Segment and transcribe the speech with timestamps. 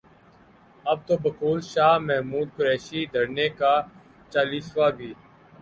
[0.85, 3.73] اب تو بقول شاہ محمود قریشی، دھرنے کا
[4.31, 5.09] چالیسواں بھی